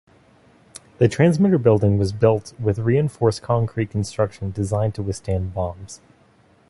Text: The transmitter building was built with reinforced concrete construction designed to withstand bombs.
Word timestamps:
The 0.97 1.07
transmitter 1.07 1.59
building 1.59 1.99
was 1.99 2.11
built 2.11 2.53
with 2.59 2.79
reinforced 2.79 3.43
concrete 3.43 3.91
construction 3.91 4.49
designed 4.49 4.95
to 4.95 5.03
withstand 5.03 5.53
bombs. 5.53 6.01